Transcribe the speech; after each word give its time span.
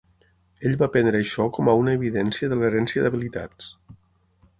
Ell 0.69 0.77
va 0.81 0.87
prendre 0.95 1.19
això 1.25 1.45
com 1.57 1.69
a 1.73 1.75
una 1.81 1.93
evidència 1.99 2.49
de 2.53 2.57
l'herència 2.63 3.05
d'habilitats. 3.05 3.69